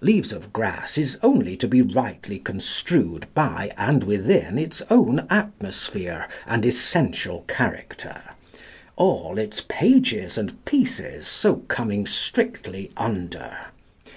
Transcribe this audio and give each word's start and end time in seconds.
'Leaves 0.00 0.32
of 0.32 0.52
Grass' 0.52 0.98
is 0.98 1.16
only 1.22 1.56
to 1.56 1.68
be 1.68 1.80
rightly 1.80 2.40
construed 2.40 3.28
by 3.34 3.70
and 3.78 4.02
within 4.02 4.58
its 4.58 4.82
own 4.90 5.24
atmosphere 5.30 6.26
and 6.44 6.66
essential 6.66 7.42
character 7.42 8.20
all 8.96 9.38
its 9.38 9.60
pages 9.68 10.36
and 10.36 10.64
pieces 10.64 11.28
so 11.28 11.58
coming 11.68 12.04
strictly 12.04 12.90
under. 12.96 13.58